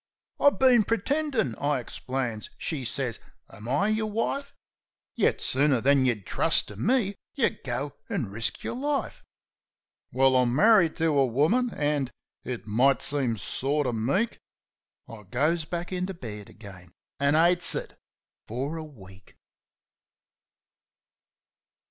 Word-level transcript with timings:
"I 0.39 0.49
been 0.49 0.83
pretendin'," 0.83 1.53
I 1.59 1.79
ixplains. 1.83 2.49
She 2.57 2.83
sez, 2.83 3.19
u 3.53 3.57
Am 3.57 3.67
I 3.69 3.89
yer 3.89 4.07
wife? 4.07 4.51
Yet 5.15 5.41
sooner 5.41 5.79
than 5.79 6.05
yeh'd 6.07 6.25
trust 6.25 6.69
to 6.69 6.75
me 6.75 7.13
yeh 7.35 7.49
go 7.63 7.93
an' 8.09 8.31
risk 8.31 8.63
yer 8.63 8.73
life," 8.73 9.21
Well, 10.11 10.35
I'm 10.37 10.55
marri'd 10.55 10.95
to 10.95 11.15
a 11.19 11.25
woman, 11.27 11.69
an' 11.75 12.09
it 12.43 12.65
might 12.65 13.03
seem 13.03 13.37
sort 13.37 13.85
uv 13.85 13.93
meek 13.95 14.39
I 15.07 15.21
goes 15.21 15.65
back 15.65 15.91
into 15.91 16.15
bed 16.15 16.49
again... 16.49 16.93
an' 17.19 17.35
'cites 17.35 17.75
it... 17.75 17.99
fer 18.47 18.77
a 18.77 18.83
week! 18.83 19.37